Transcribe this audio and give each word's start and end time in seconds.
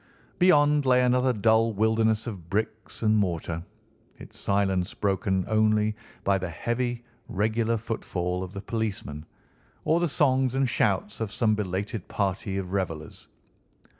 Beyond 0.39 0.83
lay 0.87 1.03
another 1.03 1.31
dull 1.31 1.73
wilderness 1.73 2.25
of 2.25 2.49
bricks 2.49 3.03
and 3.03 3.15
mortar, 3.15 3.63
its 4.17 4.39
silence 4.39 4.95
broken 4.95 5.45
only 5.47 5.95
by 6.23 6.39
the 6.39 6.49
heavy, 6.49 7.03
regular 7.27 7.77
footfall 7.77 8.41
of 8.43 8.51
the 8.53 8.61
policeman, 8.61 9.27
or 9.85 9.99
the 9.99 10.07
songs 10.09 10.55
and 10.55 10.67
shouts 10.67 11.19
of 11.21 11.31
some 11.31 11.53
belated 11.53 12.07
party 12.07 12.57
of 12.57 12.71
revellers. 12.73 13.27